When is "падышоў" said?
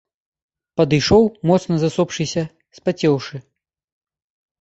0.79-1.23